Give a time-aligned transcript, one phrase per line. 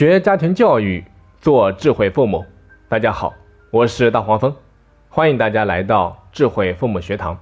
[0.00, 1.04] 学家庭教育，
[1.42, 2.42] 做智慧父母。
[2.88, 3.34] 大家好，
[3.70, 4.56] 我是大黄蜂，
[5.10, 7.38] 欢迎大家来到智慧父母学堂。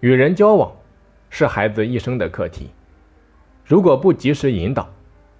[0.00, 0.74] 与人交往
[1.28, 2.70] 是孩子一生的课题，
[3.66, 4.88] 如果不及时引导，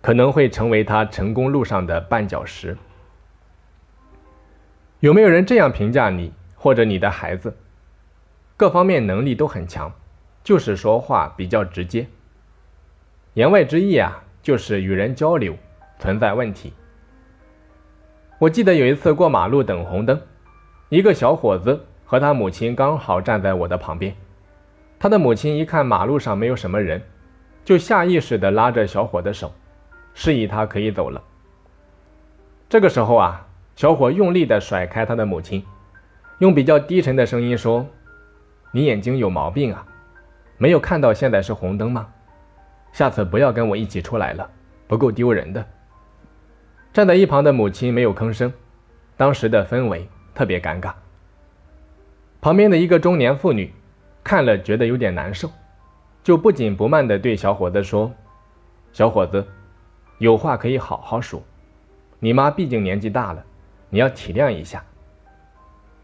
[0.02, 2.76] 可能会成为他成功路上的绊脚石。
[5.00, 7.56] 有没有人这样评价你或者你的孩子？
[8.58, 9.90] 各方面能力都很强，
[10.44, 12.06] 就是说话比较直接。
[13.32, 15.56] 言外之意啊，就是与人交流
[15.98, 16.72] 存在问题。
[18.38, 20.20] 我记得有一次过马路等红灯，
[20.88, 24.14] 一个小伙子和他母亲刚好站在我的旁边。
[24.98, 27.02] 他的母亲一看马路上没有什么人，
[27.64, 29.52] 就下意识地拉着小伙的手，
[30.14, 31.22] 示意他可以走了。
[32.68, 33.46] 这个时候啊，
[33.76, 35.64] 小伙用力地甩开他的母亲，
[36.38, 37.86] 用比较低沉的声音说
[38.72, 39.86] ：“你眼睛有毛病啊，
[40.58, 42.08] 没有看到现在是红灯吗？”
[42.92, 44.48] 下次不要跟我一起出来了，
[44.86, 45.64] 不够丢人的。
[46.98, 48.52] 站在一旁的母亲没有吭声，
[49.16, 50.92] 当时的氛围特别尴尬。
[52.40, 53.72] 旁边的一个中年妇女
[54.24, 55.48] 看了觉得有点难受，
[56.24, 58.12] 就不紧不慢地对小伙子说
[58.92, 59.46] ：“小伙子，
[60.18, 61.40] 有话可以好好说，
[62.18, 63.44] 你妈毕竟年纪大了，
[63.90, 64.84] 你要体谅一下。”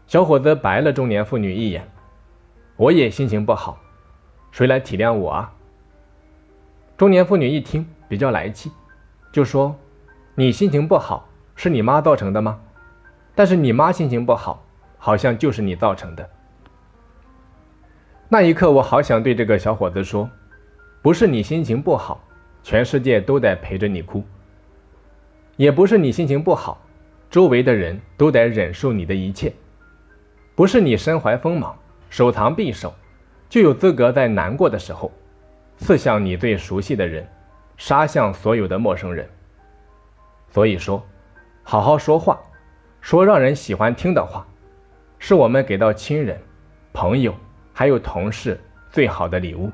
[0.07, 1.85] 小伙子白了中年妇女一眼
[2.77, 3.77] ：“我也心情不好，
[4.49, 5.53] 谁来体谅我啊？”
[6.95, 8.71] 中年妇女一听比较来气，
[9.33, 9.75] 就说
[10.37, 12.59] ：“你心情不好是你妈造成的吗？
[13.33, 14.65] 但是你妈心情不好，
[14.97, 16.29] 好像就是你造成的。”
[18.27, 20.29] 那一刻，我好想对这个小伙子说
[21.01, 22.21] ：“不是你心情不好，
[22.63, 24.21] 全世界都得陪着你哭；
[25.55, 26.81] 也不是你心情不好，
[27.29, 29.51] 周围的人都得忍受你的一切；
[30.53, 31.73] 不是你身怀锋芒，
[32.09, 32.93] 手藏匕首，
[33.47, 35.09] 就有资格在难过的时候。”
[35.77, 37.25] 刺向你最熟悉的人，
[37.77, 39.29] 杀向所有的陌生人。
[40.49, 41.05] 所以说，
[41.63, 42.39] 好好说话，
[43.01, 44.45] 说让人喜欢听的话，
[45.19, 46.39] 是我们给到亲人、
[46.93, 47.35] 朋友
[47.73, 49.71] 还有同事最好的礼物。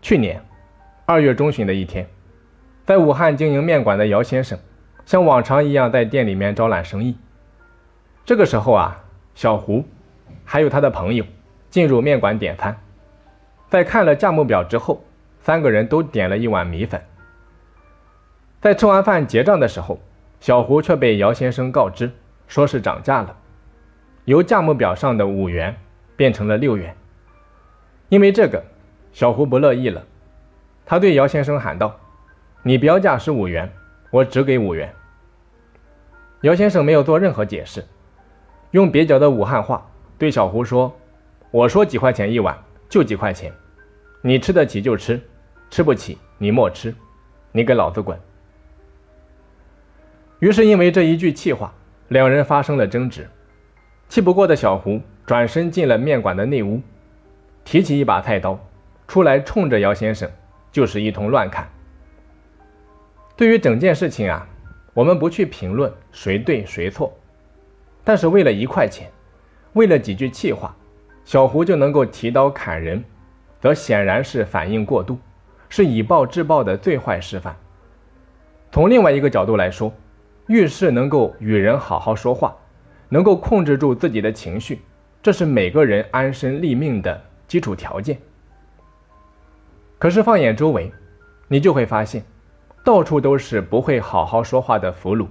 [0.00, 0.42] 去年
[1.06, 2.08] 二月中旬的一天，
[2.84, 4.58] 在武汉经营面馆的姚先生，
[5.04, 7.16] 像往常一样在店里面招揽生意。
[8.24, 9.04] 这个时候啊，
[9.34, 9.84] 小胡
[10.44, 11.24] 还有他的朋友
[11.68, 12.78] 进入面馆点餐。
[13.68, 15.02] 在看了价目表之后，
[15.40, 17.02] 三个人都点了一碗米粉。
[18.64, 20.00] 在吃完饭结账的时候，
[20.40, 22.10] 小胡却被姚先生告知，
[22.48, 23.36] 说是涨价了，
[24.24, 25.76] 由价目表上的五元
[26.16, 26.96] 变成了六元。
[28.08, 28.64] 因为这个，
[29.12, 30.02] 小胡不乐意了，
[30.86, 32.00] 他对姚先生喊道
[32.64, 33.70] ：“你标价是五元，
[34.10, 34.90] 我只给五元。”
[36.40, 37.84] 姚先生没有做任何解释，
[38.70, 39.86] 用蹩脚的武汉话
[40.16, 40.90] 对小胡说
[41.52, 42.56] ：“我说几块钱一碗，
[42.88, 43.52] 就几块钱。”
[44.24, 45.20] 你吃得起就吃，
[45.68, 46.94] 吃不起你莫吃，
[47.52, 48.18] 你给老子滚！
[50.44, 51.72] 于是因为这一句气话，
[52.08, 53.26] 两人发生了争执。
[54.10, 56.82] 气不过的小胡转身进了面馆的内屋，
[57.64, 58.60] 提起一把菜刀，
[59.08, 60.30] 出来冲着姚先生
[60.70, 61.66] 就是一通乱砍。
[63.38, 64.46] 对于整件事情啊，
[64.92, 67.10] 我们不去评论谁对谁错，
[68.04, 69.10] 但是为了一块钱，
[69.72, 70.76] 为了几句气话，
[71.24, 73.02] 小胡就能够提刀砍人。
[73.62, 75.18] 则显然是反应过度，
[75.70, 77.56] 是以暴制暴的最坏示范。
[78.70, 79.90] 从另外一个角度来说，
[80.46, 82.54] 遇事能够与人好好说话，
[83.08, 84.82] 能够控制住自己的情绪，
[85.22, 88.18] 这是每个人安身立命的基础条件。
[89.98, 90.92] 可是放眼周围，
[91.48, 92.22] 你就会发现，
[92.84, 95.26] 到处都是不会好好说话的俘虏，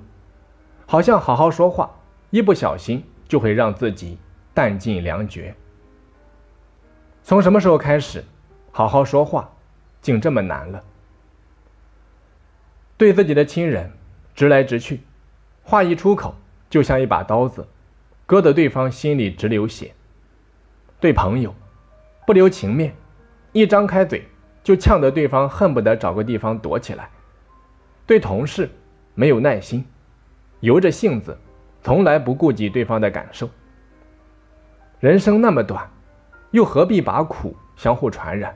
[0.87, 1.91] 好像好好说话，
[2.31, 4.17] 一不小心就会让自己
[4.53, 5.53] 弹尽粮绝。
[7.21, 8.23] 从什么时候开始，
[8.71, 9.51] 好好说话
[10.01, 10.83] 竟这么难了？
[12.97, 13.91] 对自己的亲人
[14.35, 15.01] 直来直去，
[15.63, 16.35] 话一出口
[16.69, 17.67] 就像一把刀子，
[18.25, 19.91] 割得对方心里直流血；
[20.99, 21.53] 对朋友
[22.25, 22.95] 不留情面，
[23.51, 24.27] 一张开嘴
[24.63, 27.05] 就呛得对方恨不得找个地方躲起来；
[28.05, 28.69] 对同事
[29.15, 29.85] 没有耐心，
[30.61, 31.37] 由着性子，
[31.81, 33.49] 从来不顾及对方的感受。
[34.99, 35.89] 人生那么短。
[36.51, 38.55] 又何必把苦相互传染？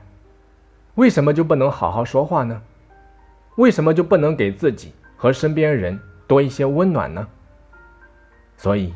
[0.94, 2.62] 为什么就不能好好说话呢？
[3.56, 7.28] 为什么就不能给自己和身边人多一些温暖呢？
[8.56, 8.94] 所以，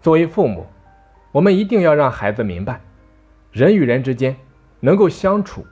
[0.00, 0.66] 作为父母，
[1.30, 2.80] 我们一定要让孩子明白，
[3.52, 4.34] 人与人之间
[4.80, 5.64] 能够相处，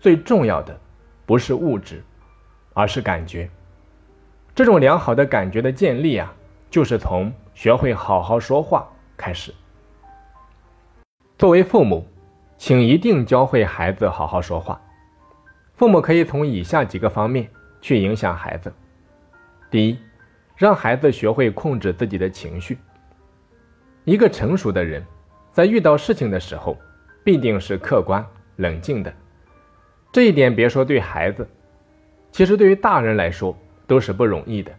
[0.00, 0.78] 最重要的
[1.26, 2.02] 不是物质，
[2.72, 3.50] 而是感觉。
[4.54, 6.32] 这种良好的感觉的建立啊，
[6.70, 9.52] 就是从学会好好说话开始。
[11.36, 12.06] 作为父母。
[12.58, 14.80] 请一定教会孩子好好说话。
[15.74, 17.48] 父母可以从以下几个方面
[17.80, 18.72] 去影响孩子：
[19.72, 19.98] 第一，
[20.54, 22.76] 让孩子学会控制自己的情绪。
[24.04, 25.02] 一个成熟的人，
[25.50, 26.76] 在遇到事情的时候，
[27.24, 28.22] 必定是客观
[28.56, 29.10] 冷静的。
[30.12, 31.48] 这一点别说对孩子，
[32.30, 34.70] 其实对于大人来说都是不容易的。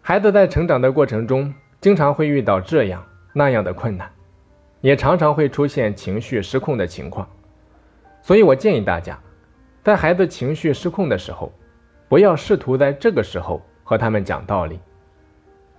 [0.00, 4.08] 孩子在成长的过程中，经常会遇到这样那样的困难，
[4.80, 7.28] 也常常会出现情绪失控的情况。
[8.22, 9.18] 所以我建议大家，
[9.82, 11.52] 在孩子情绪失控的时候，
[12.08, 14.78] 不要试图在这个时候和他们讲道理。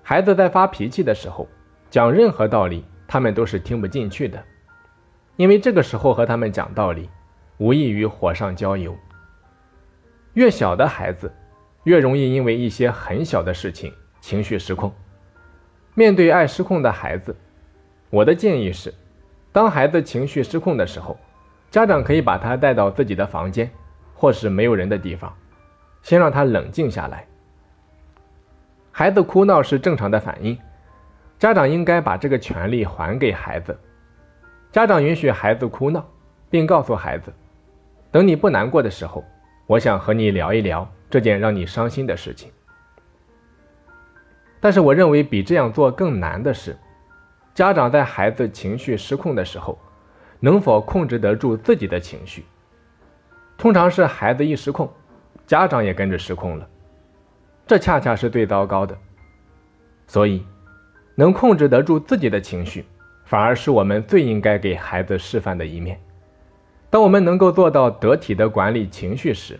[0.01, 1.47] 孩子在发脾气的时候。
[1.91, 4.43] 讲任何道理，他们都是听不进去的，
[5.37, 7.09] 因为这个时候和他们讲道理，
[7.57, 8.95] 无异于火上浇油。
[10.33, 11.33] 越小的孩子，
[11.85, 13.91] 越容易因为一些很小的事情
[14.21, 14.93] 情绪失控。
[15.95, 17.35] 面对爱失控的孩子，
[18.11, 18.93] 我的建议是，
[19.51, 21.17] 当孩子情绪失控的时候，
[21.71, 23.67] 家长可以把他带到自己的房间，
[24.13, 25.35] 或是没有人的地方，
[26.03, 27.25] 先让他冷静下来。
[28.99, 30.59] 孩子哭闹是正常的反应。
[31.37, 33.79] 家长应该把这个权利还给孩子。
[34.73, 36.05] 家长允许孩子哭闹，
[36.49, 37.31] 并告诉孩子
[38.11, 39.23] ：“等你不难过的时候，
[39.67, 42.51] 我想和你聊一聊这件让你伤心的事情。”
[44.59, 46.77] 但是，我认为比这样做更难的是，
[47.55, 49.79] 家长在孩子情绪失控的时候，
[50.41, 52.43] 能否控制得住自己的情绪？
[53.57, 54.91] 通常是孩子一失控，
[55.47, 56.67] 家长也跟着失控了，
[57.69, 58.97] 这恰恰是最糟糕的。
[60.07, 60.43] 所以。
[61.15, 62.85] 能控制得住自己的情绪，
[63.25, 65.99] 反而是我们最应该给孩子示范的一面。
[66.89, 69.59] 当我们能够做到得体的管理情绪时，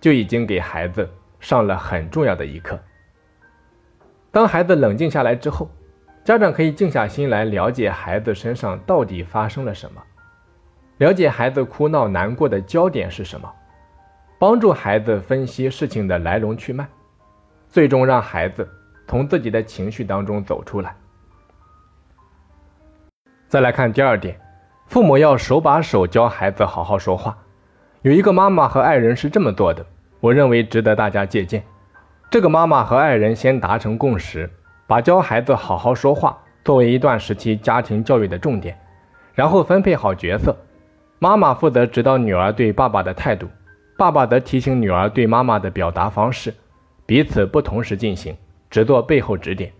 [0.00, 1.08] 就已经给孩子
[1.38, 2.76] 上了很重要的一课。
[4.32, 5.70] 当孩子冷静下来之后，
[6.24, 10.02] 家长可以静下心来了解孩子身上到底发生了什么，
[10.98, 13.48] 了解孩子哭闹难过的焦点是什么，
[14.40, 16.84] 帮助孩子分析事情的来龙去脉，
[17.76, 18.66] 最终让孩子。
[19.06, 20.96] 从自己的情绪当中走出来。
[23.48, 24.40] 再来看第二点，
[24.86, 27.36] 父母要手把手教孩子好好说话。
[28.00, 29.84] 有一个妈妈和爱人是这么做的，
[30.20, 31.62] 我认为值得大家借鉴。
[32.30, 34.48] 这个妈妈和爱人先达成共识，
[34.86, 38.78] 把教孩子好好说话作为一段时期家庭教育的重点，
[39.34, 40.56] 然后分配好角色，
[41.18, 43.46] 妈妈负责指导女儿对爸爸的态度，
[43.98, 46.54] 爸爸则提醒女儿对妈妈的表达方式，
[47.06, 48.36] 彼此不同时进行。
[48.68, 49.72] 只做背后指点，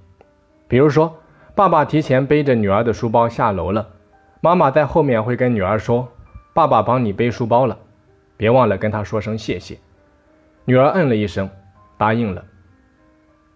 [0.68, 1.12] 比如说，
[1.56, 3.86] 爸爸提前背着女儿的书包下楼了，
[4.40, 6.08] 妈妈在后面会跟女儿说
[6.54, 7.76] ：“爸爸帮你背书包了，
[8.36, 9.76] 别忘了跟他说声谢谢。”
[10.64, 11.50] 女儿嗯了一声，
[11.98, 12.42] 答应了。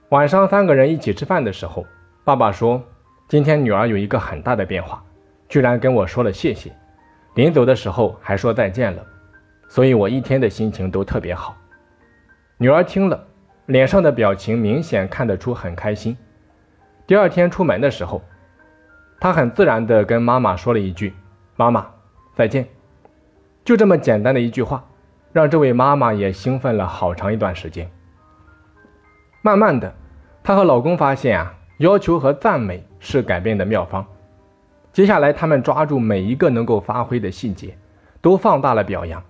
[0.09, 1.87] 晚上三个人一起吃饭的时候，
[2.25, 2.83] 爸爸说
[3.29, 5.03] ：“今天女儿有一个很大的变化，
[5.49, 6.73] 居然跟我说了谢谢，
[7.35, 9.07] 临走的时候还说再见了，
[9.69, 11.57] 所以我一天的心情都特别好。”
[12.59, 13.29] 女儿听了。
[13.71, 16.17] 脸上的表情明显看得出很开心。
[17.07, 18.21] 第二天出门的时候，
[19.21, 21.15] 他很自然地跟妈妈说了一句
[21.55, 21.87] ：“妈妈，
[22.35, 22.67] 再见。”
[23.65, 24.85] 就这么简单的一句话，
[25.33, 27.89] 让这位妈妈也兴奋了好长一段时间。
[29.41, 29.95] 慢慢的，
[30.43, 34.05] 她和老公发现啊，要求和赞美是改变的妙方。
[34.93, 37.79] 接下来，他们抓住每一个能够发挥的细节，
[38.21, 39.23] 都放大了表扬。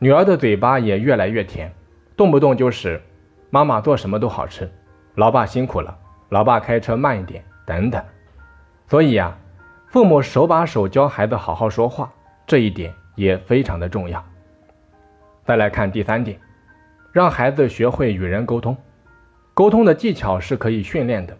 [0.00, 1.72] 女儿的嘴巴也越来越甜，
[2.16, 3.00] 动不动就是。
[3.50, 4.70] 妈妈做什么都好吃，
[5.14, 5.96] 老爸辛苦了，
[6.28, 8.02] 老爸开车慢一点，等等。
[8.86, 9.34] 所以呀，
[9.86, 12.12] 父母手把手教孩子好好说话，
[12.46, 14.22] 这一点也非常的重要。
[15.46, 16.38] 再来看第三点，
[17.10, 18.76] 让孩子学会与人沟通。
[19.54, 21.34] 沟通的技巧是可以训练的，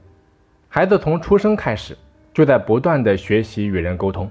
[0.67, 1.95] 孩子从出生开始
[2.33, 4.31] 就在不断的学习与人沟通。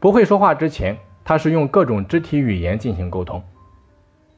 [0.00, 3.42] 不会说话之前，他是用各种肢体语言进行沟通。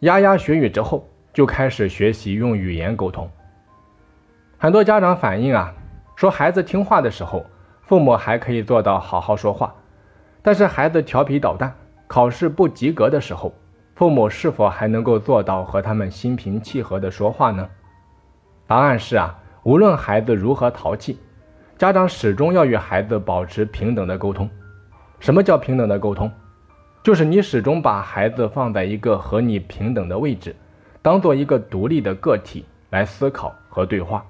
[0.00, 1.09] 牙牙学语之后。
[1.38, 3.30] 就开始学习用语言沟通。
[4.59, 5.73] 很多家长反映啊，
[6.16, 7.47] 说孩子听话的时候，
[7.83, 9.73] 父母还可以做到好好说话；
[10.42, 11.73] 但是孩子调皮捣蛋、
[12.09, 13.54] 考试不及格的时候，
[13.95, 17.68] 父母是否还能够做到和他们心平气和的说话呢？
[18.66, 21.21] 答案是啊，无论孩子如何淘气，
[21.76, 24.50] 家长始终要与孩子保持平等的沟通。
[25.21, 26.28] 什么叫平等的沟通？
[27.00, 30.52] 就是你始终把孩子放在一个和你平等的位置。
[31.02, 34.25] 当做一个独立的个体来思考和对话。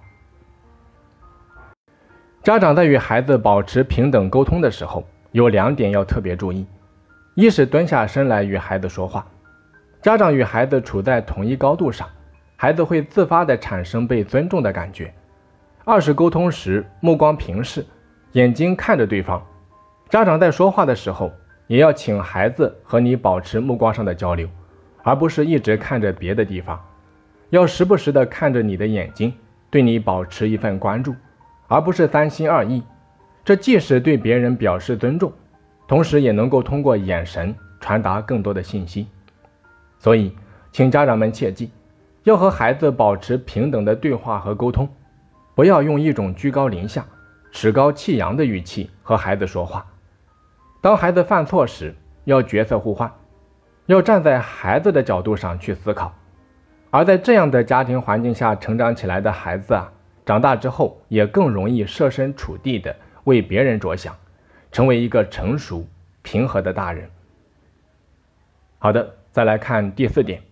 [2.42, 6.66] 家长在与孩子保持平等沟通的时候，有两点要特别注意：
[7.34, 9.26] 一是蹲下身来与孩子说话，
[10.00, 12.08] 家长与孩子处在同一高度上，
[12.56, 15.08] 孩子会自发的产生被尊重的感觉；
[15.84, 17.84] 二是沟通时目光平视，
[18.32, 19.44] 眼睛看着对方。
[20.08, 21.30] 家长在说话的时候，
[21.66, 24.48] 也要请孩子和你保持目光上的交流。
[25.08, 26.78] 而不是一直看着别的地方。
[27.48, 29.32] 要时不时的看着你的眼睛，
[29.70, 31.14] 对你保持一份关注，
[31.66, 32.82] 而不是三心二意。
[33.42, 35.32] 这既是对别人表示尊重，
[35.86, 39.06] 同时也能够通过眼神传达更多的信息。
[39.98, 40.36] 所以，
[40.72, 41.70] 请家长们切记，
[42.24, 44.86] 要和孩子保持平等的对话和沟通，
[45.54, 47.02] 不要用一种居高临下、
[47.50, 49.86] 趾高气扬的语气和孩子说话。
[50.82, 53.10] 当孩子犯错时，要角色互换，
[53.88, 56.14] 要站在孩子的角度上去思考。
[56.90, 59.90] 而在这样的家庭环境下成长起来的孩子啊，
[60.26, 64.14] 长大之后也更容易设身处地的为别人着想，
[64.70, 65.86] 成为一个成熟
[66.20, 67.08] 平和的大人。
[68.78, 70.42] 好的，再来看第四点，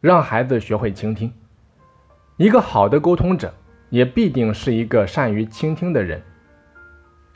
[0.00, 1.32] 让孩子学会倾听。
[2.36, 3.52] 一个好的沟通者，
[3.90, 6.22] 也必定是一个善于倾听的人。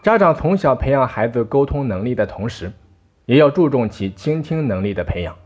[0.01, 2.73] 家长从小培养孩子沟通能力的同时，
[3.28, 5.37] 也要注重其倾听能力的培养。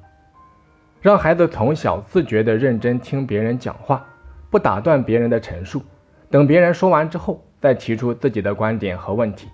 [1.01, 4.07] 让孩子从小自觉地认真听别人讲话，
[4.51, 5.83] 不打断别人的陈述，
[6.31, 9.49] 等别人说完之后再提出自己的观点和问题。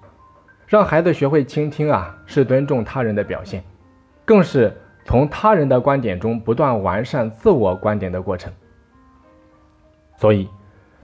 [0.67, 3.65] 让孩子学会倾听啊，是尊重他人的表现，
[4.27, 8.53] 更是从他人的观点中不断完善自我观点的过程。
[10.19, 10.47] 所以，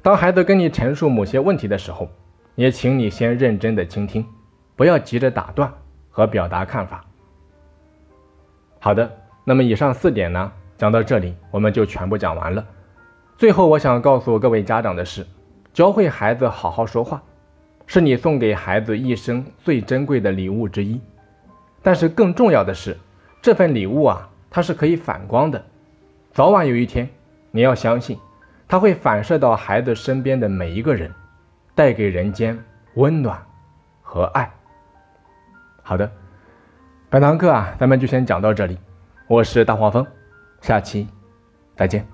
[0.02, 2.06] 当孩子跟你陈述某些问题的时候，
[2.54, 4.26] 也请你先认真的倾听，
[4.76, 5.72] 不要急着打断
[6.10, 7.02] 和表达看法。
[8.84, 9.10] 好的。
[9.44, 12.62] 那么以上四点呢，讲到这里我们就全部讲完了。
[13.38, 15.26] 最后我想告诉各位家长的是，
[15.72, 17.22] 教会孩子好好说话，
[17.86, 21.00] 是你送给孩子一生最珍贵的礼物之一。
[21.82, 22.94] 但是更重要的是，
[23.40, 25.64] 这份礼物啊，它是可以反光的，
[26.34, 27.08] 早晚有一天，
[27.52, 28.18] 你要相信，
[28.68, 31.10] 它会反射到孩子身边的每一个人，
[31.74, 32.62] 带给人间
[32.96, 33.42] 温暖
[34.02, 34.52] 和爱。
[35.82, 36.10] 好的，
[37.14, 38.76] 本堂课啊，咱们就先讲到这里。
[39.28, 40.04] 我是大黄蜂，
[40.60, 41.06] 下期
[41.76, 42.13] 再见。